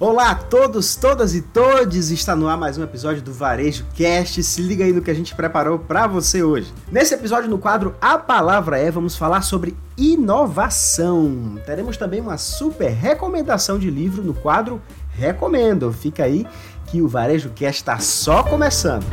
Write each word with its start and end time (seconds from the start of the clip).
Olá 0.00 0.30
a 0.30 0.34
todos, 0.36 0.94
todas 0.94 1.34
e 1.34 1.42
todes! 1.42 2.12
Está 2.12 2.36
no 2.36 2.46
ar 2.46 2.56
mais 2.56 2.78
um 2.78 2.84
episódio 2.84 3.20
do 3.20 3.32
Varejo 3.32 3.84
Cast. 3.96 4.40
Se 4.44 4.62
liga 4.62 4.84
aí 4.84 4.92
no 4.92 5.02
que 5.02 5.10
a 5.10 5.14
gente 5.14 5.34
preparou 5.34 5.76
para 5.76 6.06
você 6.06 6.40
hoje. 6.40 6.72
Nesse 6.88 7.14
episódio, 7.14 7.50
no 7.50 7.58
quadro 7.58 7.96
A 8.00 8.16
Palavra 8.16 8.78
É, 8.78 8.92
vamos 8.92 9.16
falar 9.16 9.42
sobre 9.42 9.76
inovação. 9.96 11.58
Teremos 11.66 11.96
também 11.96 12.20
uma 12.20 12.38
super 12.38 12.90
recomendação 12.90 13.76
de 13.76 13.90
livro 13.90 14.22
no 14.22 14.34
quadro 14.34 14.80
Recomendo. 15.10 15.92
Fica 15.92 16.22
aí 16.22 16.46
que 16.86 17.02
o 17.02 17.08
Varejo 17.08 17.50
Cast 17.50 17.80
está 17.82 17.98
só 17.98 18.44
começando. 18.44 19.04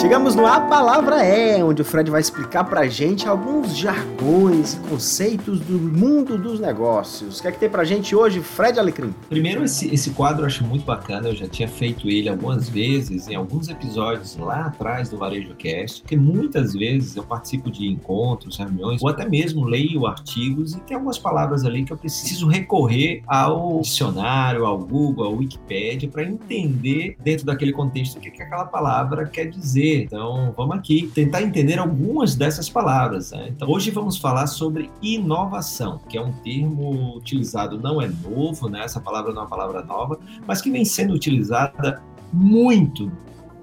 Chegamos 0.07 0.35
no 0.35 0.45
A 0.45 0.61
Palavra 0.61 1.21
É, 1.21 1.61
onde 1.61 1.81
o 1.81 1.85
Fred 1.85 2.09
vai 2.09 2.21
explicar 2.21 2.63
pra 2.63 2.87
gente 2.87 3.27
alguns 3.27 3.75
jargões 3.75 4.75
e 4.75 4.79
conceitos 4.89 5.59
do 5.59 5.77
mundo 5.77 6.37
dos 6.37 6.61
negócios. 6.61 7.39
O 7.39 7.41
que 7.41 7.47
é 7.49 7.51
que 7.51 7.59
tem 7.59 7.69
pra 7.69 7.83
gente 7.83 8.15
hoje, 8.15 8.39
Fred 8.39 8.79
Alecrim? 8.79 9.13
Primeiro, 9.27 9.65
esse, 9.65 9.93
esse 9.93 10.11
quadro 10.11 10.43
eu 10.43 10.47
acho 10.47 10.63
muito 10.63 10.85
bacana, 10.85 11.27
eu 11.27 11.35
já 11.35 11.45
tinha 11.45 11.67
feito 11.67 12.09
ele 12.09 12.29
algumas 12.29 12.69
vezes, 12.69 13.27
em 13.27 13.35
alguns 13.35 13.67
episódios 13.67 14.37
lá 14.37 14.67
atrás 14.67 15.09
do 15.09 15.17
Varejo 15.17 15.53
Cast, 15.55 15.99
porque 15.99 16.15
muitas 16.15 16.71
vezes 16.71 17.17
eu 17.17 17.23
participo 17.23 17.69
de 17.69 17.85
encontros, 17.85 18.57
reuniões, 18.57 19.03
ou 19.03 19.09
até 19.09 19.27
mesmo 19.27 19.65
leio 19.65 20.07
artigos 20.07 20.73
e 20.73 20.79
tem 20.79 20.95
algumas 20.95 21.19
palavras 21.19 21.65
ali 21.65 21.83
que 21.83 21.91
eu 21.91 21.97
preciso 21.97 22.47
recorrer 22.47 23.23
ao 23.27 23.81
dicionário, 23.81 24.65
ao 24.65 24.79
Google, 24.79 25.25
ao 25.25 25.35
Wikipedia, 25.35 26.07
para 26.07 26.23
entender 26.23 27.17
dentro 27.21 27.45
daquele 27.45 27.73
contexto 27.73 28.15
o 28.15 28.21
que, 28.21 28.31
que 28.31 28.41
aquela 28.41 28.63
palavra 28.63 29.25
quer 29.25 29.49
dizer 29.49 29.96
então, 30.03 30.53
vamos 30.55 30.77
aqui 30.77 31.11
tentar 31.13 31.41
entender 31.41 31.79
algumas 31.79 32.35
dessas 32.35 32.69
palavras. 32.69 33.31
Né? 33.31 33.49
Então, 33.49 33.69
hoje 33.69 33.91
vamos 33.91 34.17
falar 34.17 34.47
sobre 34.47 34.89
inovação, 35.01 35.99
que 36.09 36.17
é 36.17 36.21
um 36.21 36.31
termo 36.31 37.15
utilizado, 37.15 37.77
não 37.79 38.01
é 38.01 38.07
novo, 38.07 38.69
né? 38.69 38.83
essa 38.83 38.99
palavra 38.99 39.31
não 39.31 39.41
é 39.41 39.43
uma 39.43 39.49
palavra 39.49 39.83
nova, 39.83 40.19
mas 40.45 40.61
que 40.61 40.71
vem 40.71 40.85
sendo 40.85 41.13
utilizada 41.13 42.01
muito 42.31 43.11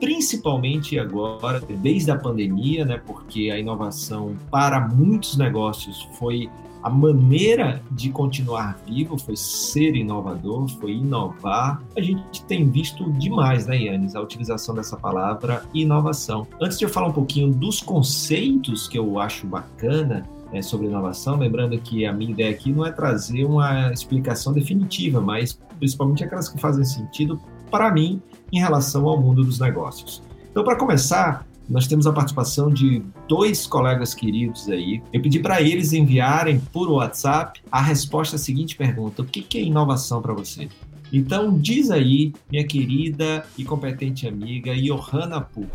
principalmente 0.01 0.99
agora, 0.99 1.61
desde 1.61 2.11
a 2.11 2.19
pandemia, 2.19 2.85
né, 2.85 3.01
porque 3.07 3.51
a 3.51 3.59
inovação 3.59 4.37
para 4.51 4.87
muitos 4.87 5.37
negócios 5.37 6.07
foi 6.19 6.51
a 6.85 6.91
maneira 6.91 7.83
de 7.91 8.11
continuar 8.11 8.79
vivo 8.87 9.17
foi 9.17 9.35
ser 9.39 9.97
inovador, 9.97 10.69
foi 10.69 10.93
inovar. 10.93 11.83
A 11.97 12.01
gente 12.03 12.45
tem 12.45 12.69
visto 12.69 13.11
demais, 13.13 13.67
né, 13.67 13.85
Yannis, 13.85 14.15
a 14.15 14.21
utilização 14.21 14.75
dessa 14.75 14.95
palavra 14.95 15.65
inovação. 15.73 16.47
Antes 16.61 16.79
de 16.79 16.85
eu 16.85 16.91
falar 16.91 17.09
um 17.09 17.13
pouquinho 17.13 17.51
dos 17.51 17.81
conceitos 17.81 18.87
que 18.87 18.99
eu 18.99 19.19
acho 19.19 19.47
bacana 19.47 20.29
é, 20.53 20.61
sobre 20.61 20.87
inovação, 20.87 21.39
lembrando 21.39 21.79
que 21.79 22.05
a 22.05 22.13
minha 22.13 22.33
ideia 22.33 22.51
aqui 22.51 22.71
não 22.71 22.85
é 22.85 22.93
trazer 22.93 23.47
uma 23.47 23.91
explicação 23.91 24.53
definitiva, 24.53 25.23
mas 25.23 25.59
principalmente 25.79 26.23
aquelas 26.23 26.51
que 26.51 26.61
fazem 26.61 26.85
sentido 26.85 27.41
para 27.71 27.91
mim 27.91 28.21
em 28.53 28.61
relação 28.61 29.09
ao 29.09 29.19
mundo 29.19 29.43
dos 29.43 29.59
negócios. 29.59 30.23
Então, 30.51 30.63
para 30.63 30.77
começar, 30.77 31.47
nós 31.69 31.87
temos 31.87 32.07
a 32.07 32.13
participação 32.13 32.71
de 32.71 33.03
dois 33.29 33.67
colegas 33.67 34.15
queridos 34.15 34.69
aí. 34.69 35.03
Eu 35.13 35.23
pedi 35.23 35.39
para 35.39 35.63
eles 35.63 35.93
enviarem 35.93 36.61
por 36.73 36.91
WhatsApp 36.91 37.61
a 37.71 37.81
resposta 37.81 38.37
à 38.37 38.39
seguinte 38.39 38.77
pergunta: 38.77 39.23
O 39.23 39.25
que 39.25 39.59
é 39.59 39.63
inovação 39.63 40.21
para 40.21 40.35
você? 40.35 40.69
Então, 41.13 41.57
diz 41.57 41.91
aí, 41.91 42.33
minha 42.51 42.67
querida 42.67 43.47
e 43.57 43.65
competente 43.65 44.27
amiga 44.27 44.75
Johanna 44.75 45.41
Pu. 45.41 45.67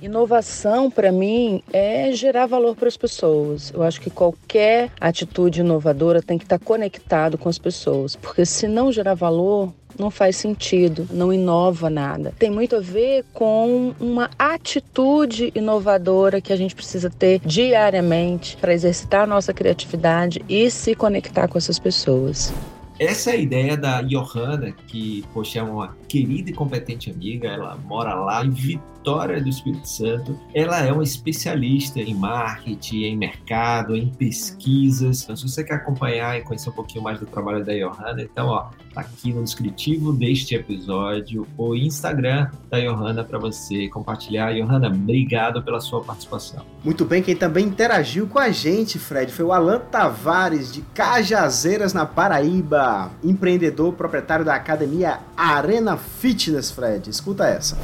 Inovação, 0.00 0.90
para 0.90 1.10
mim, 1.10 1.60
é 1.72 2.12
gerar 2.12 2.46
valor 2.46 2.76
para 2.76 2.86
as 2.86 2.96
pessoas. 2.96 3.72
Eu 3.74 3.82
acho 3.82 4.00
que 4.00 4.10
qualquer 4.10 4.92
atitude 5.00 5.60
inovadora 5.60 6.22
tem 6.22 6.38
que 6.38 6.44
estar 6.44 6.58
conectado 6.58 7.36
com 7.36 7.48
as 7.48 7.58
pessoas, 7.58 8.14
porque 8.14 8.46
se 8.46 8.68
não 8.68 8.92
gerar 8.92 9.14
valor, 9.14 9.72
não 9.98 10.10
faz 10.10 10.36
sentido, 10.36 11.08
não 11.10 11.32
inova 11.32 11.90
nada. 11.90 12.32
Tem 12.38 12.50
muito 12.50 12.76
a 12.76 12.80
ver 12.80 13.24
com 13.32 13.94
uma 13.98 14.30
atitude 14.38 15.52
inovadora 15.54 16.40
que 16.40 16.52
a 16.52 16.56
gente 16.56 16.74
precisa 16.74 17.10
ter 17.10 17.40
diariamente 17.44 18.56
para 18.56 18.72
exercitar 18.72 19.22
a 19.22 19.26
nossa 19.26 19.52
criatividade 19.52 20.44
e 20.48 20.70
se 20.70 20.94
conectar 20.94 21.48
com 21.48 21.58
essas 21.58 21.78
pessoas. 21.78 22.52
Essa 22.98 23.30
é 23.30 23.34
a 23.34 23.36
ideia 23.36 23.76
da 23.76 24.02
Johanna, 24.02 24.72
que, 24.88 25.24
poxa, 25.32 25.60
é 25.60 25.62
uma 25.62 25.96
querida 26.08 26.50
e 26.50 26.52
competente 26.52 27.10
amiga, 27.10 27.48
ela 27.48 27.76
mora 27.76 28.14
lá 28.14 28.44
em 28.44 28.50
Vitória 28.50 29.40
do 29.40 29.48
Espírito 29.48 29.88
Santo. 29.88 30.38
Ela 30.52 30.80
é 30.80 30.92
uma 30.92 31.04
especialista 31.04 32.00
em 32.00 32.14
marketing, 32.14 33.04
em 33.04 33.16
mercado, 33.16 33.94
em 33.94 34.08
pesquisas. 34.08 35.22
Então, 35.22 35.36
se 35.36 35.48
você 35.48 35.62
quer 35.62 35.74
acompanhar 35.74 36.38
e 36.38 36.42
conhecer 36.42 36.70
um 36.70 36.72
pouquinho 36.72 37.04
mais 37.04 37.20
do 37.20 37.26
trabalho 37.26 37.64
da 37.64 37.72
Johanna, 37.72 38.22
então, 38.22 38.48
ó, 38.48 38.70
tá 38.92 39.02
aqui 39.02 39.32
no 39.32 39.44
descritivo 39.44 40.12
deste 40.12 40.54
episódio 40.56 41.46
o 41.56 41.74
Instagram 41.74 42.50
da 42.68 42.80
Johanna 42.80 43.22
para 43.22 43.38
você 43.38 43.88
compartilhar. 43.88 44.52
Johanna, 44.52 44.88
obrigado 44.88 45.62
pela 45.62 45.80
sua 45.80 46.02
participação. 46.02 46.64
Muito 46.84 47.04
bem, 47.04 47.22
quem 47.22 47.36
também 47.36 47.66
interagiu 47.66 48.26
com 48.26 48.38
a 48.38 48.50
gente, 48.50 48.98
Fred, 48.98 49.30
foi 49.32 49.44
o 49.44 49.52
Alan 49.52 49.78
Tavares, 49.78 50.72
de 50.72 50.80
Cajazeiras, 50.80 51.92
na 51.92 52.04
Paraíba, 52.04 52.87
empreendedor, 53.24 53.92
proprietário 53.94 54.44
da 54.44 54.54
academia 54.54 55.20
Arena 55.36 55.96
Fitness, 55.96 56.70
Fred. 56.70 57.08
Escuta 57.08 57.46
essa. 57.46 57.76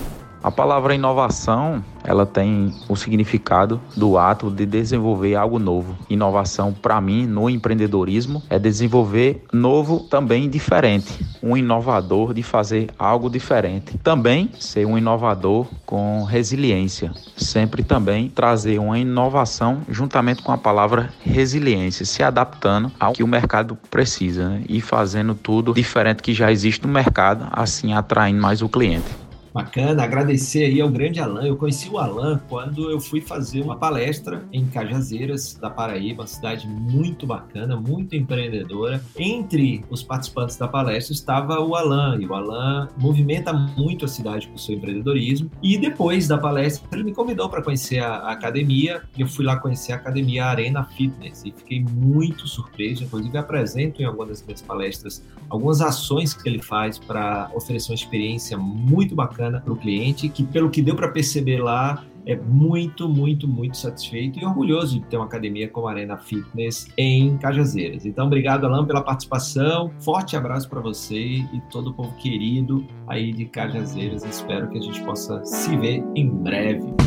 A 0.45 0.51
palavra 0.51 0.95
inovação, 0.95 1.83
ela 2.05 2.27
tem 2.27 2.71
o 2.87 2.95
significado 2.95 3.81
do 3.97 4.19
ato 4.19 4.51
de 4.51 4.67
desenvolver 4.67 5.35
algo 5.37 5.59
novo. 5.59 5.97
Inovação, 6.11 6.71
para 6.71 7.01
mim, 7.01 7.27
no 7.27 7.49
empreendedorismo, 7.49 8.43
é 8.51 8.59
desenvolver 8.59 9.43
novo 9.51 10.01
também 10.01 10.51
diferente. 10.51 11.19
Um 11.43 11.57
inovador 11.57 12.35
de 12.35 12.43
fazer 12.43 12.91
algo 12.99 13.31
diferente. 13.31 13.97
Também 13.97 14.51
ser 14.61 14.87
um 14.87 14.99
inovador 14.99 15.67
com 15.87 16.25
resiliência. 16.25 17.11
Sempre 17.39 17.83
também 17.83 18.29
trazer 18.29 18.79
uma 18.79 18.99
inovação 18.99 19.81
juntamente 19.89 20.43
com 20.43 20.53
a 20.53 20.59
palavra 20.59 21.09
resiliência, 21.23 22.05
se 22.05 22.23
adaptando 22.23 22.93
ao 23.01 23.15
que 23.15 23.23
o 23.23 23.27
mercado 23.27 23.79
precisa 23.91 24.51
né? 24.51 24.63
e 24.69 24.83
fazendo 24.83 25.35
tudo 25.35 25.73
diferente 25.73 26.23
que 26.23 26.35
já 26.35 26.53
existe 26.53 26.87
no 26.87 26.93
mercado, 26.93 27.49
assim 27.51 27.95
atraindo 27.95 28.43
mais 28.43 28.61
o 28.61 28.69
cliente. 28.69 29.24
Bacana, 29.55 30.03
agradecer 30.03 30.65
aí 30.65 30.81
ao 30.81 30.89
grande 30.89 31.21
Alan. 31.21 31.47
Eu 31.47 31.57
conheci 31.57 31.89
o 31.89 31.97
Alan 31.97 32.41
quando 32.49 32.91
eu 32.91 33.01
fui 33.01 33.21
fazer 33.21 33.61
uma 33.61 33.77
palestra 33.77 34.45
em 34.53 34.67
Cajazeiras, 34.67 35.55
da 35.55 35.71
Paraíba, 35.71 36.23
uma 36.23 36.27
cidade 36.27 36.67
muito 36.67 37.25
bacana, 37.25 37.77
muito 37.77 38.17
empreendedora. 38.17 39.01
Entre 39.17 39.85
os 39.89 40.03
participantes 40.03 40.57
da 40.57 40.67
palestra 40.67 41.15
estava 41.15 41.61
o 41.61 41.77
Alan, 41.77 42.19
e 42.21 42.27
o 42.27 42.35
Alan 42.35 42.89
movimenta 42.99 43.53
muito 43.53 44.05
a 44.05 44.09
cidade 44.09 44.49
com 44.49 44.57
o 44.57 44.59
seu 44.59 44.75
empreendedorismo. 44.75 45.49
E 45.63 45.79
depois 45.79 46.27
da 46.27 46.37
palestra, 46.37 46.89
ele 46.93 47.05
me 47.05 47.15
convidou 47.15 47.49
para 47.49 47.63
conhecer 47.63 48.01
a, 48.01 48.33
academia, 48.33 49.05
e 49.17 49.21
eu 49.21 49.29
fui 49.29 49.45
lá 49.45 49.57
conhecer 49.57 49.93
a 49.93 49.97
academia 49.97 50.47
Arena 50.47 50.83
Fitness, 50.83 51.45
e 51.45 51.53
fiquei 51.53 51.79
muito 51.81 52.49
surpreso. 52.49 53.05
Inclusive, 53.05 53.39
apresento 53.39 54.03
em 54.03 54.05
algumas 54.05 54.31
das 54.31 54.43
minhas 54.43 54.63
palestras 54.63 55.23
algumas 55.49 55.81
ações 55.81 56.35
que 56.35 56.49
ele 56.49 56.61
faz 56.61 56.99
para 56.99 57.49
oferecer 57.55 57.93
uma 57.93 57.95
experiência 57.95 58.59
muito 58.59 59.15
bacana 59.15 59.44
bacana 59.45 59.61
para 59.61 59.73
o 59.73 59.77
cliente, 59.77 60.29
que 60.29 60.45
pelo 60.45 60.71
que 60.71 60.83
deu 60.83 60.95
para 60.95 61.09
perceber 61.09 61.63
lá, 61.63 62.05
é 62.27 62.35
muito, 62.37 63.07
muito, 63.07 63.47
muito 63.47 63.77
satisfeito 63.77 64.39
e 64.39 64.45
orgulhoso 64.47 64.99
de 64.99 65.07
ter 65.07 65.17
uma 65.17 65.27
academia 65.27 65.69
como 65.69 65.89
a 65.89 65.91
Arena 65.91 66.17
Fitness 66.17 66.89
em 66.97 67.37
Cajazeiras. 67.37 68.07
Então, 68.07 68.27
obrigado, 68.27 68.65
Alain, 68.65 68.87
pela 68.87 69.03
participação. 69.03 69.93
Forte 70.01 70.35
abraço 70.35 70.69
para 70.71 70.81
você 70.81 71.19
e 71.19 71.63
todo 71.71 71.91
o 71.91 71.95
povo 71.95 72.15
querido 72.17 72.87
aí 73.07 73.31
de 73.31 73.45
Cajazeiras. 73.45 74.25
Espero 74.25 74.71
que 74.71 74.79
a 74.79 74.81
gente 74.81 75.03
possa 75.05 75.45
se 75.45 75.77
ver 75.77 76.03
em 76.15 76.29
breve. 76.29 77.04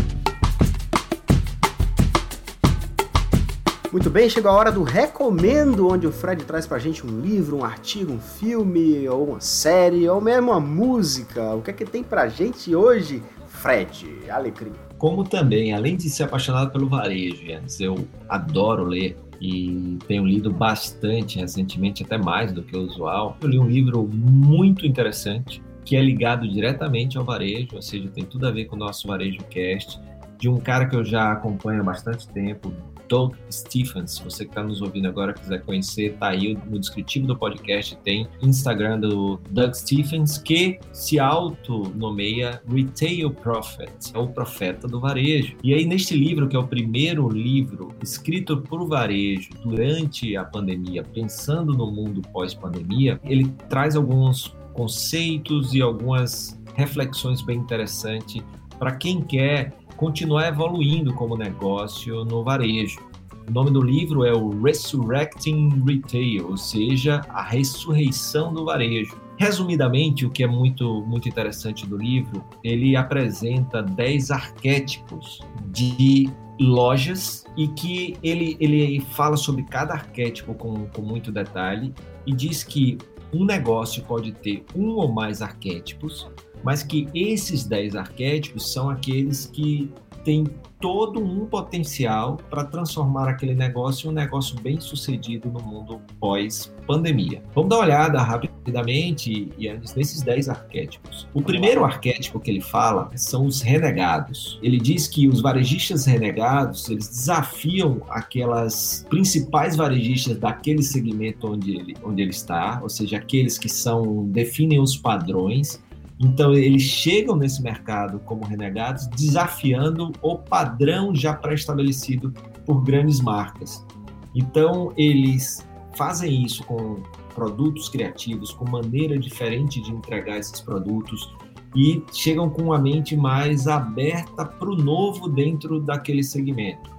Muito 3.91 4.09
bem, 4.09 4.29
chegou 4.29 4.51
a 4.51 4.53
hora 4.53 4.71
do 4.71 4.83
recomendo, 4.83 5.87
onde 5.87 6.05
o 6.05 6.11
Fred 6.11 6.43
traz 6.43 6.67
pra 6.67 6.77
gente 6.77 7.05
um 7.05 7.21
livro, 7.21 7.57
um 7.57 7.63
artigo, 7.63 8.11
um 8.11 8.19
filme, 8.19 9.07
ou 9.07 9.29
uma 9.29 9.41
série, 9.41 10.07
ou 10.09 10.19
mesmo 10.19 10.51
uma 10.51 10.59
música. 10.59 11.55
O 11.55 11.61
que 11.61 11.71
é 11.71 11.73
que 11.73 11.85
tem 11.85 12.03
pra 12.03 12.27
gente 12.27 12.75
hoje, 12.75 13.23
Fred? 13.47 14.05
Alecrim 14.29 14.73
como 14.97 15.23
também, 15.23 15.73
além 15.73 15.95
de 15.95 16.09
ser 16.09 16.23
apaixonado 16.23 16.71
pelo 16.71 16.87
varejo, 16.87 17.43
eu 17.79 18.07
adoro 18.27 18.83
ler 18.83 19.17
e 19.39 19.97
tenho 20.07 20.25
lido 20.25 20.51
bastante 20.51 21.37
recentemente, 21.37 22.03
até 22.03 22.17
mais 22.17 22.51
do 22.51 22.63
que 22.63 22.75
o 22.75 22.81
usual. 22.81 23.37
Eu 23.41 23.47
li 23.47 23.59
um 23.59 23.67
livro 23.67 24.07
muito 24.11 24.85
interessante 24.85 25.61
que 25.85 25.95
é 25.95 26.01
ligado 26.01 26.47
diretamente 26.47 27.17
ao 27.17 27.23
varejo, 27.23 27.69
ou 27.75 27.81
seja, 27.81 28.09
tem 28.09 28.25
tudo 28.25 28.47
a 28.47 28.51
ver 28.51 28.65
com 28.65 28.75
o 28.75 28.79
nosso 28.79 29.07
Varejo 29.07 29.37
Cast, 29.49 30.01
de 30.37 30.49
um 30.49 30.57
cara 30.57 30.85
que 30.85 30.95
eu 30.95 31.05
já 31.05 31.31
acompanho 31.31 31.79
há 31.79 31.83
bastante 31.83 32.27
tempo, 32.27 32.73
Doug 33.07 33.35
Stephens. 33.51 34.19
Você 34.19 34.45
que 34.45 34.51
está 34.51 34.63
nos 34.63 34.81
ouvindo 34.81 35.07
agora 35.07 35.33
quiser 35.33 35.61
conhecer, 35.63 36.15
tá 36.17 36.29
aí 36.29 36.57
no 36.69 36.79
descritivo 36.79 37.27
do 37.27 37.35
podcast, 37.35 37.97
tem 38.03 38.27
Instagram 38.41 38.99
do 38.99 39.39
Doug 39.49 39.73
Stephens, 39.73 40.37
que 40.37 40.79
se 40.91 41.19
auto-nomeia 41.19 42.61
Retail 42.67 43.31
Prophet, 43.31 43.91
é 44.13 44.17
o 44.17 44.27
profeta 44.27 44.87
do 44.87 44.99
varejo. 44.99 45.55
E 45.63 45.73
aí, 45.73 45.85
neste 45.85 46.15
livro, 46.15 46.47
que 46.47 46.55
é 46.55 46.59
o 46.59 46.67
primeiro 46.67 47.27
livro 47.29 47.95
escrito 48.01 48.57
por 48.57 48.87
varejo 48.87 49.49
durante 49.63 50.35
a 50.35 50.43
pandemia, 50.43 51.03
pensando 51.03 51.73
no 51.73 51.91
mundo 51.91 52.21
pós-pandemia, 52.33 53.19
ele 53.23 53.45
traz 53.69 53.95
alguns 53.95 54.55
conceitos 54.73 55.73
e 55.73 55.81
algumas 55.81 56.59
reflexões 56.75 57.41
bem 57.41 57.57
interessantes 57.57 58.43
para 58.77 58.95
quem 58.95 59.21
quer 59.21 59.73
continuar 59.97 60.47
evoluindo 60.47 61.13
como 61.13 61.35
negócio 61.35 62.23
no 62.23 62.43
varejo. 62.43 62.99
O 63.47 63.51
nome 63.51 63.71
do 63.71 63.81
livro 63.81 64.23
é 64.23 64.31
o 64.31 64.61
Resurrecting 64.61 65.83
Retail, 65.85 66.49
ou 66.49 66.57
seja, 66.57 67.21
a 67.29 67.41
ressurreição 67.41 68.53
do 68.53 68.65
varejo. 68.65 69.19
Resumidamente, 69.37 70.25
o 70.25 70.29
que 70.29 70.43
é 70.43 70.47
muito, 70.47 71.01
muito 71.07 71.27
interessante 71.27 71.85
do 71.87 71.97
livro, 71.97 72.43
ele 72.63 72.95
apresenta 72.95 73.81
10 73.81 74.31
arquétipos 74.31 75.39
de 75.71 76.29
lojas 76.59 77.45
e 77.55 77.67
que 77.67 78.17
ele, 78.21 78.57
ele 78.59 78.99
fala 78.99 79.37
sobre 79.37 79.63
cada 79.63 79.93
arquétipo 79.93 80.53
com, 80.53 80.87
com 80.87 81.01
muito 81.01 81.31
detalhe 81.31 81.93
e 82.25 82.33
diz 82.33 82.63
que 82.63 82.97
um 83.33 83.45
negócio 83.45 84.03
pode 84.03 84.31
ter 84.31 84.63
um 84.75 84.89
ou 84.89 85.11
mais 85.11 85.41
arquétipos 85.41 86.27
mas 86.63 86.83
que 86.83 87.07
esses 87.13 87.65
10 87.65 87.95
arquétipos 87.95 88.71
são 88.71 88.89
aqueles 88.89 89.45
que 89.47 89.91
têm 90.23 90.45
todo 90.79 91.23
um 91.23 91.45
potencial 91.45 92.37
para 92.49 92.65
transformar 92.65 93.29
aquele 93.29 93.55
negócio 93.55 94.07
em 94.07 94.11
um 94.11 94.13
negócio 94.13 94.59
bem 94.59 94.79
sucedido 94.79 95.49
no 95.49 95.61
mundo 95.61 96.01
pós-pandemia. 96.19 97.41
Vamos 97.55 97.69
dar 97.69 97.77
uma 97.77 97.85
olhada 97.85 98.21
rapidamente, 98.21 99.51
Yannis, 99.57 99.95
nesses 99.95 100.21
10 100.21 100.49
arquétipos. 100.49 101.27
O 101.33 101.41
primeiro 101.41 101.83
arquétipo 101.83 102.39
que 102.39 102.51
ele 102.51 102.61
fala 102.61 103.09
são 103.15 103.45
os 103.45 103.61
renegados. 103.61 104.59
Ele 104.61 104.77
diz 104.77 105.07
que 105.07 105.27
os 105.27 105.41
varejistas 105.41 106.05
renegados, 106.05 106.89
eles 106.89 107.07
desafiam 107.07 108.01
aquelas 108.09 109.05
principais 109.09 109.75
varejistas 109.75 110.37
daquele 110.37 110.83
segmento 110.83 111.47
onde 111.47 111.75
ele, 111.75 111.95
onde 112.03 112.21
ele 112.21 112.31
está, 112.31 112.79
ou 112.83 112.89
seja, 112.89 113.17
aqueles 113.17 113.57
que 113.57 113.69
são 113.69 114.25
definem 114.25 114.79
os 114.79 114.95
padrões 114.95 115.81
então, 116.19 116.53
eles 116.53 116.81
chegam 116.81 117.35
nesse 117.35 117.61
mercado 117.61 118.19
como 118.19 118.43
renegados, 118.43 119.07
desafiando 119.07 120.11
o 120.21 120.37
padrão 120.37 121.13
já 121.13 121.33
pré-estabelecido 121.33 122.33
por 122.65 122.83
grandes 122.83 123.21
marcas. 123.21 123.85
Então, 124.33 124.91
eles 124.97 125.67
fazem 125.95 126.43
isso 126.43 126.63
com 126.63 127.03
produtos 127.35 127.87
criativos, 127.87 128.51
com 128.51 128.67
maneira 128.67 129.17
diferente 129.17 129.79
de 129.79 129.91
entregar 129.91 130.39
esses 130.39 130.59
produtos 130.59 131.35
e 131.75 132.03
chegam 132.11 132.49
com 132.49 132.63
uma 132.63 132.79
mente 132.79 133.15
mais 133.15 133.67
aberta 133.67 134.43
para 134.43 134.69
o 134.69 134.75
novo 134.75 135.27
dentro 135.27 135.79
daquele 135.79 136.23
segmento. 136.23 136.95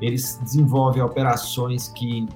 Eles 0.00 0.38
desenvolvem 0.42 1.02
operações 1.02 1.88
que 1.88 2.26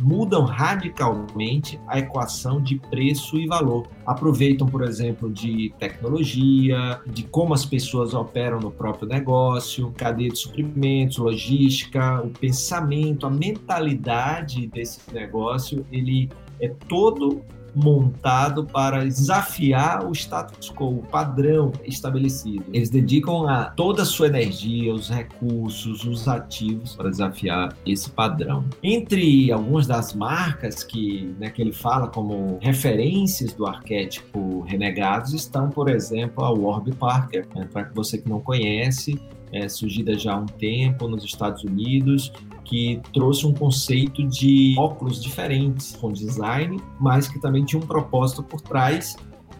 mudam 0.00 0.44
radicalmente 0.44 1.80
a 1.86 1.98
equação 1.98 2.60
de 2.60 2.78
preço 2.78 3.36
e 3.38 3.46
valor. 3.46 3.86
Aproveitam, 4.04 4.66
por 4.66 4.82
exemplo, 4.82 5.30
de 5.30 5.72
tecnologia, 5.78 7.00
de 7.06 7.22
como 7.24 7.54
as 7.54 7.64
pessoas 7.64 8.14
operam 8.14 8.60
no 8.60 8.70
próprio 8.70 9.08
negócio, 9.08 9.92
cadeia 9.96 10.30
de 10.30 10.38
suprimentos, 10.38 11.18
logística, 11.18 12.20
o 12.22 12.30
pensamento, 12.30 13.26
a 13.26 13.30
mentalidade 13.30 14.66
desse 14.66 15.00
negócio, 15.12 15.86
ele 15.90 16.28
é 16.60 16.68
todo 16.68 17.42
montado 17.76 18.64
para 18.64 19.04
desafiar 19.04 20.06
o 20.06 20.12
status 20.12 20.72
quo, 20.72 20.98
o 20.98 21.02
padrão 21.02 21.72
estabelecido. 21.84 22.64
Eles 22.72 22.88
dedicam 22.88 23.46
a 23.46 23.66
toda 23.66 24.02
a 24.02 24.04
sua 24.06 24.28
energia, 24.28 24.94
os 24.94 25.10
recursos, 25.10 26.04
os 26.04 26.26
ativos 26.26 26.96
para 26.96 27.10
desafiar 27.10 27.76
esse 27.84 28.08
padrão. 28.10 28.64
Entre 28.82 29.52
algumas 29.52 29.86
das 29.86 30.14
marcas 30.14 30.82
que, 30.82 31.34
né, 31.38 31.50
que 31.50 31.60
ele 31.60 31.72
fala 31.72 32.08
como 32.08 32.58
referências 32.62 33.52
do 33.52 33.66
arquétipo 33.66 34.62
renegados 34.62 35.34
estão, 35.34 35.68
por 35.68 35.90
exemplo, 35.90 36.42
a 36.42 36.50
Warby 36.50 36.94
Parker. 36.94 37.46
Né? 37.54 37.68
Para 37.70 37.90
você 37.94 38.16
que 38.16 38.28
não 38.28 38.40
conhece, 38.40 39.20
é, 39.52 39.68
surgida 39.68 40.18
já 40.18 40.32
há 40.32 40.36
um 40.36 40.46
tempo 40.46 41.06
nos 41.08 41.24
Estados 41.24 41.62
Unidos, 41.62 42.32
que 42.68 43.00
trouxe 43.12 43.46
um 43.46 43.54
conceito 43.54 44.26
de 44.26 44.74
óculos 44.78 45.22
diferentes, 45.22 45.96
com 45.96 46.12
design, 46.12 46.80
mas 47.00 47.28
que 47.28 47.40
também 47.40 47.64
tinha 47.64 47.80
um 47.80 47.86
propósito 47.86 48.42
por 48.42 48.60
trás. 48.60 49.16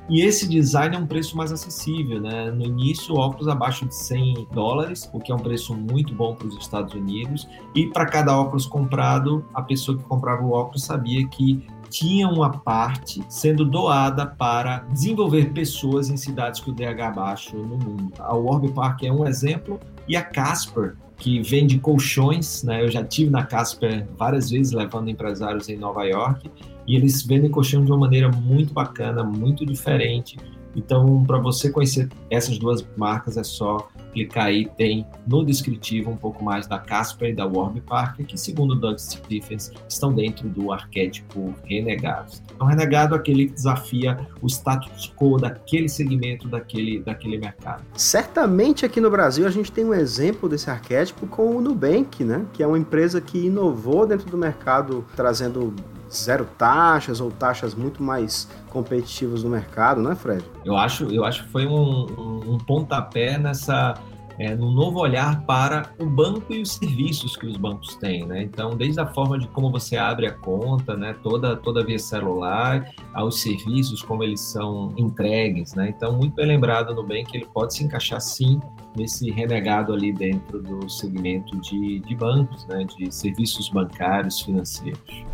E 0.09 0.21
esse 0.21 0.49
design 0.49 0.95
é 0.95 0.99
um 0.99 1.07
preço 1.07 1.37
mais 1.37 1.51
acessível, 1.51 2.21
né? 2.21 2.51
No 2.51 2.65
início, 2.65 3.17
óculos 3.17 3.49
abaixo 3.49 3.87
de 3.87 3.95
100 3.95 4.49
dólares, 4.53 5.11
o 5.13 5.19
que 5.19 5.33
é 5.33 5.35
um 5.35 5.39
preço 5.39 5.75
muito 5.75 6.15
bom 6.15 6.35
para 6.35 6.47
os 6.47 6.57
Estados 6.59 6.95
Unidos. 6.95 7.49
E 7.75 7.87
para 7.89 8.07
cada 8.07 8.37
óculos 8.39 8.67
comprado, 8.67 9.45
a 9.53 9.63
pessoa 9.63 9.99
que 9.99 10.05
comprava 10.05 10.45
o 10.45 10.53
óculos 10.53 10.85
sabia 10.85 11.27
que 11.27 11.67
tinha 11.91 12.29
uma 12.29 12.51
parte 12.51 13.25
sendo 13.29 13.65
doada 13.65 14.27
para 14.27 14.81
desenvolver 14.91 15.53
pessoas 15.53 16.09
em 16.09 16.17
cidades 16.17 16.61
com 16.61 16.73
DH 16.73 17.15
baixo 17.15 17.57
no 17.57 17.77
mundo. 17.77 18.13
A 18.19 18.35
Warby 18.35 18.73
Park 18.73 19.03
é 19.03 19.13
um 19.13 19.27
exemplo 19.27 19.81
e 20.07 20.17
a 20.17 20.23
Casper 20.23 20.97
que 21.19 21.41
vende 21.41 21.79
colchões, 21.79 22.63
né? 22.63 22.83
Eu 22.83 22.91
já 22.91 23.03
tive 23.03 23.31
na 23.31 23.45
Casper 23.45 24.07
várias 24.17 24.51
vezes 24.51 24.73
levando 24.73 25.09
empresários 25.09 25.69
em 25.69 25.77
Nova 25.77 26.05
York 26.05 26.51
e 26.87 26.95
eles 26.95 27.23
vendem 27.23 27.51
colchão 27.51 27.85
de 27.85 27.91
uma 27.91 27.99
maneira 27.99 28.31
muito 28.31 28.73
bacana, 28.73 29.25
muito 29.25 29.65
diferente. 29.65 30.37
Então, 30.75 31.25
para 31.25 31.39
você 31.39 31.71
conhecer 31.71 32.09
essas 32.31 32.59
duas 32.59 32.87
marcas, 32.97 33.37
é 33.37 33.43
só 33.43 33.89
clicar 34.17 34.47
aí, 34.47 34.67
tem 34.79 35.07
no 35.27 35.45
descritivo 35.45 36.11
um 36.11 36.17
pouco 36.17 36.43
mais 36.43 36.67
da 36.67 36.79
Casper 36.79 37.31
e 37.31 37.35
da 37.35 37.45
Warby 37.45 37.83
Parker, 37.83 38.25
que 38.25 38.39
segundo 38.39 38.75
Doug 38.75 38.97
Stephens 38.97 39.71
estão 39.87 40.15
dentro 40.15 40.49
do 40.49 40.73
arquétipo 40.73 41.55
renegado. 41.65 42.33
Então, 42.55 42.67
renegado 42.67 43.15
é 43.15 43.19
aquele 43.19 43.47
que 43.47 43.53
desafia 43.53 44.19
o 44.41 44.47
status 44.47 45.13
quo 45.15 45.37
daquele 45.37 45.89
segmento, 45.89 46.49
daquele, 46.49 47.01
daquele 47.01 47.37
mercado. 47.37 47.85
Certamente 47.95 48.87
aqui 48.87 49.03
no 49.03 49.11
Brasil 49.11 49.47
a 49.47 49.51
gente 49.51 49.71
tem 49.71 49.85
um 49.85 49.93
exemplo 49.93 50.49
desse 50.49 50.71
arquétipo 50.71 51.27
com 51.27 51.55
o 51.55 51.61
Nubank, 51.61 52.25
né? 52.25 52.47
que 52.55 52.63
é 52.63 52.67
uma 52.67 52.79
empresa 52.79 53.21
que 53.21 53.47
inovou 53.47 54.07
dentro 54.07 54.31
do 54.31 54.39
mercado, 54.39 55.05
trazendo 55.15 55.75
zero 56.17 56.47
taxas 56.59 57.21
ou 57.21 57.31
taxas 57.31 57.75
muito 57.75 58.03
mais 58.03 58.49
competitivas 58.71 59.43
no 59.43 59.51
mercado, 59.51 60.01
não 60.01 60.13
é, 60.13 60.15
Fred? 60.15 60.45
Eu 60.65 60.77
acho, 60.77 61.05
eu 61.05 61.25
acho 61.25 61.45
que 61.45 61.51
foi 61.51 61.67
um, 61.67 62.07
um, 62.19 62.55
um 62.55 62.59
pontapé 62.59 63.39
nessa 63.39 63.95
é, 64.39 64.55
no 64.55 64.71
novo 64.71 65.01
olhar 65.01 65.43
para 65.43 65.91
o 65.99 66.07
banco 66.07 66.53
e 66.53 66.61
os 66.61 66.73
serviços 66.73 67.37
que 67.37 67.47
os 67.47 67.57
bancos 67.57 67.97
têm, 67.97 68.27
né? 68.27 68.43
Então, 68.43 68.77
desde 68.77 69.01
a 69.01 69.07
forma 69.07 69.39
de 69.39 69.49
como 69.49 69.71
você 69.71 69.97
abre 69.97 70.27
a 70.27 70.33
conta, 70.33 70.97
né, 70.97 71.15
toda 71.23 71.57
toda 71.57 71.85
via 71.85 71.99
celular, 71.99 72.91
aos 73.15 73.41
serviços 73.41 74.03
como 74.03 74.23
eles 74.23 74.41
são 74.41 74.93
entregues, 74.97 75.75
né? 75.75 75.89
Então, 75.97 76.17
muito 76.17 76.35
bem 76.35 76.47
lembrado 76.47 76.95
no 76.95 77.03
bem 77.03 77.25
que 77.25 77.39
ele 77.39 77.47
pode 77.47 77.75
se 77.75 77.85
encaixar 77.85 78.21
sim 78.21 78.61
nesse 78.97 79.31
renegado 79.31 79.93
ali 79.93 80.13
dentro 80.13 80.61
do 80.63 80.89
segmento 80.89 81.59
de, 81.61 82.01
de 82.01 82.15
bancos, 82.15 82.67
né, 82.67 82.85
de 82.85 83.13
serviços 83.13 83.69
bancários 83.69 84.41
financeiros. 84.41 85.25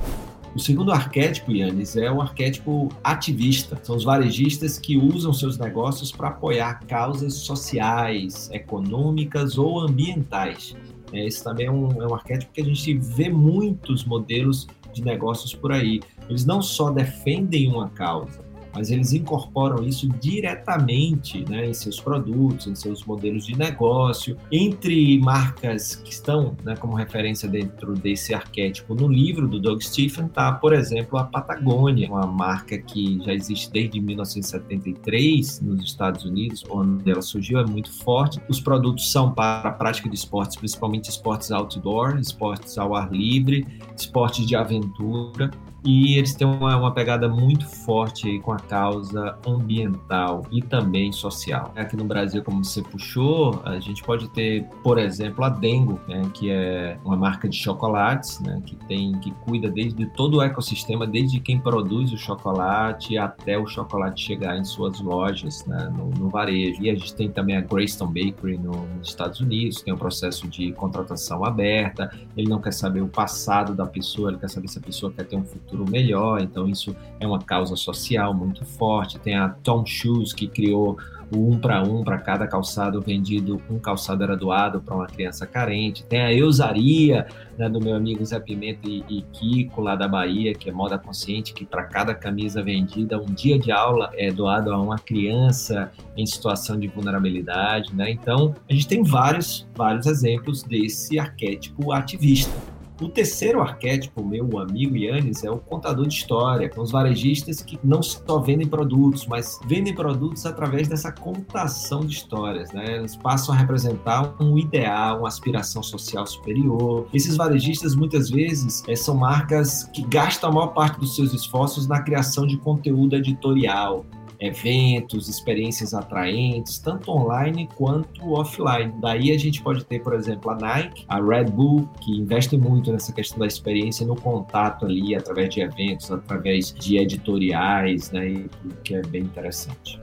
O 0.54 0.58
segundo 0.58 0.92
arquétipo, 0.92 1.50
Yannis, 1.50 1.96
é 1.96 2.12
o 2.12 2.20
arquétipo 2.20 2.90
ativista. 3.02 3.78
São 3.82 3.96
os 3.96 4.04
varejistas 4.04 4.78
que 4.78 4.98
usam 4.98 5.32
seus 5.32 5.56
negócios 5.56 6.12
para 6.12 6.28
apoiar 6.28 6.80
causas 6.86 7.34
sociais, 7.34 8.50
econômicas 8.52 9.56
ou 9.56 9.80
ambientais. 9.80 10.76
É, 11.10 11.26
esse 11.26 11.42
também 11.42 11.66
é 11.66 11.70
um, 11.70 12.02
é 12.02 12.06
um 12.06 12.14
arquétipo 12.14 12.52
que 12.52 12.60
a 12.60 12.64
gente 12.64 12.94
vê 12.94 13.30
muitos 13.30 14.04
modelos 14.04 14.66
de 14.92 15.02
negócios 15.02 15.54
por 15.54 15.72
aí. 15.72 16.00
Eles 16.28 16.44
não 16.44 16.60
só 16.60 16.90
defendem 16.90 17.68
uma 17.68 17.88
causa, 17.88 18.44
mas 18.74 18.90
eles 18.90 19.12
incorporam 19.12 19.84
isso 19.84 20.08
diretamente 20.20 21.44
né, 21.48 21.68
em 21.68 21.74
seus 21.74 22.00
produtos, 22.00 22.66
em 22.66 22.74
seus 22.74 23.04
modelos 23.04 23.46
de 23.46 23.56
negócio. 23.56 24.36
Entre 24.50 25.18
marcas 25.18 25.96
que 25.96 26.12
estão 26.12 26.56
né, 26.64 26.76
como 26.76 26.94
referência 26.94 27.48
dentro 27.48 27.94
desse 27.94 28.34
arquétipo 28.34 28.94
no 28.94 29.08
livro 29.08 29.46
do 29.46 29.60
Doug 29.60 29.80
Stephen 29.80 30.26
está, 30.26 30.52
por 30.52 30.72
exemplo, 30.72 31.18
a 31.18 31.24
Patagônia, 31.24 32.08
uma 32.08 32.26
marca 32.26 32.78
que 32.78 33.20
já 33.24 33.32
existe 33.32 33.70
desde 33.70 34.00
1973 34.00 35.60
nos 35.60 35.84
Estados 35.84 36.24
Unidos, 36.24 36.64
onde 36.70 37.10
ela 37.10 37.22
surgiu, 37.22 37.58
é 37.58 37.66
muito 37.66 37.92
forte. 38.02 38.40
Os 38.48 38.60
produtos 38.60 39.10
são 39.10 39.32
para 39.32 39.68
a 39.68 39.72
prática 39.72 40.08
de 40.08 40.14
esportes, 40.14 40.56
principalmente 40.56 41.10
esportes 41.10 41.50
outdoor, 41.50 42.18
esportes 42.18 42.78
ao 42.78 42.94
ar 42.94 43.12
livre, 43.12 43.66
esportes 43.96 44.46
de 44.46 44.56
aventura 44.56 45.50
e 45.84 46.16
eles 46.16 46.34
têm 46.34 46.46
uma, 46.46 46.76
uma 46.76 46.92
pegada 46.92 47.28
muito 47.28 47.66
forte 47.66 48.38
com 48.40 48.52
a 48.52 48.58
causa 48.58 49.36
ambiental 49.46 50.46
e 50.50 50.62
também 50.62 51.10
social. 51.10 51.72
Aqui 51.74 51.96
no 51.96 52.04
Brasil, 52.04 52.42
como 52.42 52.64
você 52.64 52.82
puxou, 52.82 53.60
a 53.64 53.80
gente 53.80 54.02
pode 54.02 54.28
ter, 54.30 54.64
por 54.82 54.98
exemplo, 54.98 55.44
a 55.44 55.48
Dengo, 55.48 55.98
né, 56.06 56.22
que 56.32 56.50
é 56.50 56.98
uma 57.04 57.16
marca 57.16 57.48
de 57.48 57.56
chocolates, 57.56 58.40
né, 58.40 58.62
que 58.64 58.76
tem 58.86 59.12
que 59.18 59.32
cuida 59.44 59.68
desde 59.68 60.06
todo 60.06 60.38
o 60.38 60.42
ecossistema, 60.42 61.06
desde 61.06 61.40
quem 61.40 61.58
produz 61.58 62.12
o 62.12 62.16
chocolate 62.16 63.18
até 63.18 63.58
o 63.58 63.66
chocolate 63.66 64.24
chegar 64.24 64.56
em 64.56 64.64
suas 64.64 65.00
lojas, 65.00 65.66
né, 65.66 65.92
no, 65.96 66.10
no, 66.10 66.28
varejo. 66.28 66.82
E 66.82 66.90
a 66.90 66.94
gente 66.94 67.14
tem 67.14 67.30
também 67.30 67.56
a 67.56 67.60
Greystone 67.60 68.12
Bakery 68.12 68.56
no, 68.56 68.86
nos 68.86 69.08
Estados 69.08 69.40
Unidos, 69.40 69.82
tem 69.82 69.92
um 69.92 69.98
processo 69.98 70.46
de 70.48 70.72
contratação 70.72 71.44
aberta. 71.44 72.10
Ele 72.36 72.48
não 72.48 72.60
quer 72.60 72.72
saber 72.72 73.00
o 73.00 73.08
passado 73.08 73.74
da 73.74 73.86
pessoa, 73.86 74.30
ele 74.30 74.38
quer 74.38 74.48
saber 74.48 74.68
se 74.68 74.78
a 74.78 74.82
pessoa 74.82 75.12
quer 75.12 75.24
ter 75.24 75.36
um 75.36 75.44
futuro 75.44 75.71
futuro 75.72 75.90
melhor. 75.90 76.40
Então, 76.42 76.68
isso 76.68 76.94
é 77.18 77.26
uma 77.26 77.38
causa 77.38 77.74
social 77.74 78.34
muito 78.34 78.64
forte. 78.64 79.18
Tem 79.18 79.34
a 79.34 79.48
Tom 79.48 79.84
Shoes, 79.86 80.32
que 80.32 80.46
criou 80.46 80.98
o 81.34 81.50
um 81.50 81.58
para 81.58 81.82
um 81.82 82.04
para 82.04 82.18
cada 82.18 82.46
calçado 82.46 83.00
vendido, 83.00 83.58
um 83.70 83.78
calçado 83.78 84.22
era 84.22 84.36
doado 84.36 84.82
para 84.82 84.94
uma 84.94 85.06
criança 85.06 85.46
carente. 85.46 86.04
Tem 86.04 86.20
a 86.20 86.32
Eusaria, 86.32 87.26
né, 87.56 87.70
do 87.70 87.80
meu 87.80 87.96
amigo 87.96 88.22
Zé 88.22 88.38
Pimenta 88.38 88.86
e, 88.86 89.02
e, 89.08 89.22
Kiko, 89.32 89.80
lá 89.80 89.96
da 89.96 90.06
Bahia, 90.06 90.52
que 90.52 90.68
é 90.68 90.72
moda 90.72 90.98
consciente, 90.98 91.54
que 91.54 91.64
para 91.64 91.84
cada 91.84 92.14
camisa 92.14 92.62
vendida, 92.62 93.18
um 93.18 93.32
dia 93.32 93.58
de 93.58 93.72
aula 93.72 94.10
é 94.12 94.30
doado 94.30 94.72
a 94.72 94.78
uma 94.78 94.98
criança 94.98 95.90
em 96.14 96.26
situação 96.26 96.78
de 96.78 96.86
vulnerabilidade. 96.88 97.94
Né? 97.96 98.10
Então, 98.10 98.54
a 98.68 98.72
gente 98.74 98.86
tem 98.86 99.02
vários, 99.02 99.66
vários 99.74 100.06
exemplos 100.06 100.62
desse 100.62 101.18
arquétipo 101.18 101.92
ativista. 101.92 102.71
O 103.02 103.08
terceiro 103.08 103.60
arquétipo, 103.60 104.24
meu 104.24 104.60
amigo 104.60 104.96
Yannis, 104.96 105.42
é 105.42 105.50
o 105.50 105.58
contador 105.58 106.06
de 106.06 106.14
história. 106.14 106.70
São 106.72 106.84
os 106.84 106.92
varejistas 106.92 107.60
que 107.60 107.76
não 107.82 108.00
só 108.00 108.38
vendem 108.38 108.68
produtos, 108.68 109.26
mas 109.26 109.58
vendem 109.66 109.92
produtos 109.92 110.46
através 110.46 110.86
dessa 110.86 111.10
contação 111.10 112.06
de 112.06 112.14
histórias. 112.14 112.70
Né? 112.70 112.98
Eles 112.98 113.16
passam 113.16 113.52
a 113.52 113.58
representar 113.58 114.36
um 114.40 114.56
ideal, 114.56 115.18
uma 115.18 115.28
aspiração 115.28 115.82
social 115.82 116.24
superior. 116.28 117.08
Esses 117.12 117.36
varejistas, 117.36 117.96
muitas 117.96 118.30
vezes, 118.30 118.84
é, 118.86 118.94
são 118.94 119.16
marcas 119.16 119.82
que 119.92 120.02
gastam 120.02 120.50
a 120.50 120.52
maior 120.52 120.68
parte 120.68 121.00
dos 121.00 121.16
seus 121.16 121.34
esforços 121.34 121.88
na 121.88 122.00
criação 122.02 122.46
de 122.46 122.56
conteúdo 122.56 123.16
editorial, 123.16 124.06
eventos, 124.42 125.28
experiências 125.28 125.94
atraentes, 125.94 126.78
tanto 126.78 127.10
online 127.12 127.68
quanto 127.76 128.32
offline. 128.32 128.92
Daí 129.00 129.30
a 129.30 129.38
gente 129.38 129.62
pode 129.62 129.84
ter, 129.84 130.00
por 130.00 130.14
exemplo, 130.14 130.50
a 130.50 130.56
Nike, 130.56 131.04
a 131.08 131.20
Red 131.20 131.44
Bull, 131.44 131.88
que 132.00 132.10
investem 132.10 132.58
muito 132.58 132.90
nessa 132.90 133.12
questão 133.12 133.38
da 133.38 133.46
experiência 133.46 134.04
no 134.04 134.16
contato 134.16 134.84
ali, 134.84 135.14
através 135.14 135.54
de 135.54 135.60
eventos, 135.60 136.10
através 136.10 136.74
de 136.74 136.98
editoriais, 136.98 138.10
né, 138.10 138.44
que 138.82 138.96
é 138.96 139.02
bem 139.02 139.22
interessante. 139.22 140.00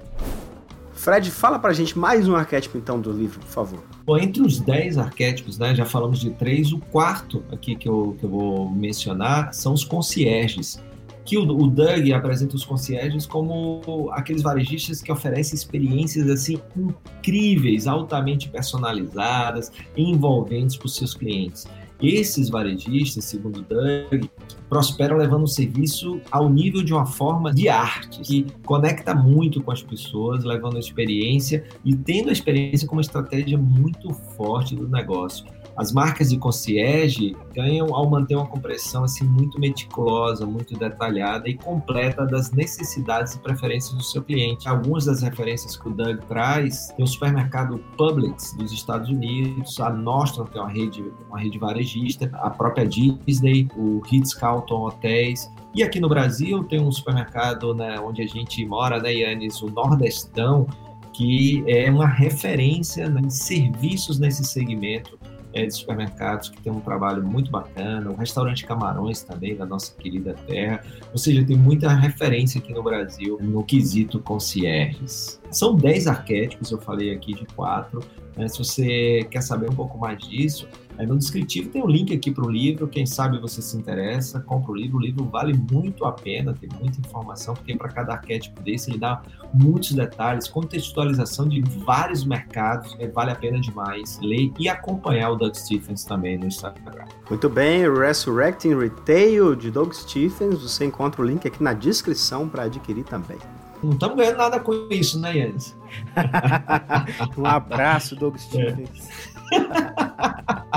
Fred, 0.94 1.32
fala 1.32 1.58
pra 1.60 1.72
gente 1.72 1.98
mais 1.98 2.28
um 2.28 2.36
arquétipo 2.36 2.78
então 2.78 3.00
do 3.00 3.12
livro, 3.12 3.40
por 3.40 3.48
favor. 3.48 3.84
Bom, 4.06 4.18
entre 4.18 4.42
os 4.42 4.60
10 4.60 4.98
arquétipos, 4.98 5.58
né, 5.58 5.74
já 5.74 5.86
falamos 5.86 6.20
de 6.20 6.30
três, 6.32 6.74
o 6.74 6.80
quarto 6.80 7.44
aqui 7.52 7.76
que 7.76 7.88
eu, 7.88 8.16
que 8.20 8.26
eu 8.26 8.30
vou 8.30 8.70
mencionar 8.70 9.54
são 9.54 9.74
os 9.74 9.84
concierges 9.84 10.82
que 11.30 11.38
o, 11.38 11.44
o 11.44 11.68
Doug 11.68 12.12
apresenta 12.12 12.56
os 12.56 12.66
concierges 12.66 13.28
como 13.28 14.10
aqueles 14.14 14.42
varejistas 14.42 15.00
que 15.00 15.12
oferecem 15.12 15.54
experiências 15.54 16.28
assim 16.28 16.60
incríveis, 16.76 17.86
altamente 17.86 18.50
personalizadas, 18.50 19.72
envolventes 19.96 20.76
para 20.76 20.88
os 20.88 20.96
seus 20.96 21.14
clientes. 21.14 21.68
Esses 22.02 22.50
varejistas, 22.50 23.26
segundo 23.26 23.62
Doug, 23.62 24.26
prosperam 24.68 25.18
levando 25.18 25.44
o 25.44 25.48
serviço 25.48 26.20
ao 26.32 26.50
nível 26.50 26.82
de 26.82 26.94
uma 26.94 27.06
forma 27.06 27.54
de 27.54 27.70
arte, 27.70 28.22
que 28.22 28.48
conecta 28.66 29.14
muito 29.14 29.62
com 29.62 29.72
as 29.72 29.84
pessoas, 29.84 30.44
levando 30.44 30.78
a 30.78 30.80
experiência 30.80 31.64
e 31.86 31.96
tendo 31.96 32.30
a 32.30 32.32
experiência 32.32 32.88
como 32.88 33.02
estratégia 33.02 33.58
muito 33.58 34.12
forte 34.36 34.76
do 34.76 34.88
negócio. 34.88 35.46
As 35.76 35.92
marcas 35.92 36.30
de 36.30 36.38
concierge 36.38 37.36
ganham 37.54 37.94
ao 37.96 38.10
manter 38.10 38.36
uma 38.36 38.48
compreensão 38.48 39.04
assim 39.04 39.26
muito 39.26 39.60
meticulosa, 39.60 40.46
muito 40.46 40.78
detalhada 40.78 41.48
e 41.48 41.56
completa 41.56 42.26
das 42.26 42.52
necessidades 42.52 43.36
e 43.36 43.40
preferências 43.40 43.94
do 43.94 44.04
seu 44.04 44.22
cliente. 44.22 44.68
Algumas 44.68 45.06
das 45.06 45.22
referências 45.22 45.78
que 45.78 45.88
o 45.88 45.92
Doug 45.92 46.20
traz 46.28 46.88
tem 46.96 47.04
o 47.04 47.08
supermercado 47.08 47.78
Publix 47.98 48.54
dos 48.58 48.72
Estados 48.72 49.10
Unidos, 49.10 49.80
a 49.80 49.90
Nostrum, 49.90 50.46
que 50.46 50.58
é 50.58 50.62
uma 50.62 50.70
rede, 50.70 51.04
uma 51.30 51.40
rede 51.40 51.58
varejista, 51.58 52.30
a 52.34 52.50
própria 52.50 52.86
Disney, 52.86 53.68
o 53.76 54.00
Ritz-Carlton 54.00 54.88
Hotéis, 54.88 55.50
e 55.74 55.84
aqui 55.84 56.00
no 56.00 56.10
Brasil 56.10 56.64
tem 56.64 56.82
um 56.82 56.92
supermercado 56.92 57.76
né, 57.76 58.00
onde 58.00 58.22
a 58.22 58.28
gente 58.28 58.66
mora, 58.66 59.00
né, 59.00 59.14
Yannis, 59.14 59.62
o 59.62 59.70
Nordestão, 59.70 60.68
que 61.14 61.64
é 61.68 61.90
uma 61.92 62.08
referência 62.08 63.08
né, 63.08 63.22
em 63.24 63.30
serviços 63.30 64.20
nesse 64.20 64.44
segmento 64.44 65.20
é, 65.54 65.66
de 65.66 65.74
supermercados 65.74 66.50
que 66.50 66.62
tem 66.62 66.72
um 66.72 66.80
trabalho 66.80 67.26
muito 67.26 67.50
bacana, 67.50 68.10
o 68.10 68.16
restaurante 68.16 68.66
Camarões 68.66 69.22
também, 69.22 69.56
da 69.56 69.66
nossa 69.66 69.94
querida 69.96 70.36
terra. 70.48 70.84
Ou 71.12 71.18
seja, 71.18 71.44
tem 71.44 71.58
muita 71.58 71.90
referência 71.90 72.60
aqui 72.60 72.74
no 72.74 72.84
Brasil 72.84 73.38
no 73.42 73.64
quesito 73.64 74.20
concierges. 74.20 75.40
São 75.52 75.76
10 75.76 76.08
arquétipos, 76.08 76.72
eu 76.72 76.78
falei 76.78 77.14
aqui 77.14 77.34
de 77.34 77.46
quatro. 77.48 78.04
Né? 78.36 78.48
Se 78.48 78.58
você 78.58 79.28
quer 79.30 79.42
saber 79.42 79.70
um 79.70 79.76
pouco 79.76 79.98
mais 79.98 80.18
disso, 80.20 80.68
Aí 81.00 81.08
no 81.08 81.18
descritivo 81.18 81.70
tem 81.70 81.82
um 81.82 81.88
link 81.88 82.14
aqui 82.14 82.30
para 82.30 82.46
o 82.46 82.52
livro, 82.52 82.86
quem 82.86 83.06
sabe 83.06 83.40
você 83.40 83.62
se 83.62 83.78
interessa, 83.78 84.42
compra 84.42 84.74
o 84.74 84.76
livro. 84.76 84.98
O 84.98 85.02
livro 85.02 85.24
vale 85.24 85.58
muito 85.72 86.04
a 86.04 86.12
pena, 86.12 86.54
tem 86.54 86.68
muita 86.78 87.00
informação, 87.00 87.54
porque 87.54 87.74
para 87.74 87.88
cada 87.88 88.12
arquétipo 88.12 88.62
desse 88.62 88.92
ele 88.92 89.00
dá 89.00 89.22
muitos 89.54 89.94
detalhes, 89.94 90.50
contextualização 90.50 91.48
de 91.48 91.62
vários 91.62 92.26
mercados, 92.26 92.98
é, 93.00 93.08
vale 93.08 93.32
a 93.32 93.36
pena 93.36 93.62
demais 93.62 94.20
ler 94.22 94.52
e 94.60 94.68
acompanhar 94.68 95.30
o 95.32 95.36
Doug 95.38 95.56
Stephens 95.56 96.04
também 96.04 96.38
no 96.38 96.48
Instagram. 96.48 97.06
Muito 97.30 97.48
bem, 97.48 97.90
Resurrecting 97.90 98.78
Retail 98.78 99.56
de 99.56 99.72
Doug 99.72 99.94
Stephens, 99.94 100.62
você 100.62 100.84
encontra 100.84 101.22
o 101.22 101.26
link 101.26 101.48
aqui 101.48 101.64
na 101.64 101.72
descrição 101.72 102.50
para 102.50 102.64
adquirir 102.64 103.06
também. 103.06 103.38
Não 103.82 103.94
estamos 103.94 104.18
ganhando 104.18 104.38
nada 104.38 104.60
com 104.60 104.74
isso, 104.92 105.18
né, 105.18 105.38
Yannis? 105.38 105.78
um 107.38 107.46
abraço, 107.46 108.18
Doug 108.18 108.36
Stephens. 108.36 109.08
É. 109.08 109.40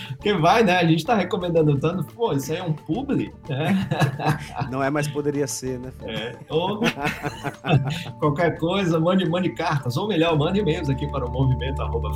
Porque 0.08 0.32
vai, 0.34 0.62
né? 0.62 0.78
A 0.78 0.86
gente 0.86 1.04
tá 1.04 1.14
recomendando 1.14 1.78
tanto, 1.78 2.04
pô, 2.14 2.32
isso 2.32 2.52
aí 2.52 2.58
é 2.58 2.62
um 2.62 2.72
publi, 2.72 3.32
né? 3.48 3.88
Não 4.70 4.82
é, 4.82 4.90
mas 4.90 5.08
poderia 5.08 5.46
ser, 5.46 5.78
né? 5.78 5.92
É. 6.02 6.36
Ou 6.48 6.80
qualquer 8.18 8.58
coisa, 8.58 8.98
mande, 8.98 9.28
mande 9.28 9.50
cartas, 9.50 9.96
ou 9.96 10.08
melhor, 10.08 10.36
mande 10.38 10.60
e-mails 10.60 10.88
aqui 10.88 11.06
para 11.08 11.26
o 11.26 11.30
movimento 11.30 11.82
arroba 11.82 12.10